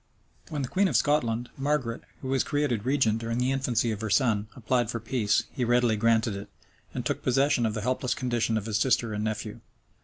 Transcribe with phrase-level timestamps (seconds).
[0.49, 4.09] When the queen of Scotland, Margaret, who was created regent during the infancy of her
[4.09, 6.49] son, applied for peace, he readily granted it;
[6.91, 9.59] and took compassion of the helpless condition of his sister and nephew.